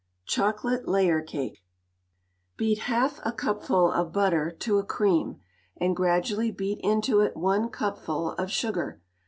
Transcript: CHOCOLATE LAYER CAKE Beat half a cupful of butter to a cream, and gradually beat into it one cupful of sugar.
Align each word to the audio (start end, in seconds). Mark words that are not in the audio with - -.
CHOCOLATE 0.25 0.87
LAYER 0.87 1.21
CAKE 1.21 1.63
Beat 2.57 2.79
half 2.89 3.19
a 3.23 3.31
cupful 3.31 3.91
of 3.91 4.11
butter 4.11 4.49
to 4.49 4.79
a 4.79 4.83
cream, 4.83 5.39
and 5.77 5.95
gradually 5.95 6.49
beat 6.49 6.79
into 6.81 7.19
it 7.19 7.37
one 7.37 7.69
cupful 7.69 8.31
of 8.31 8.49
sugar. 8.51 8.99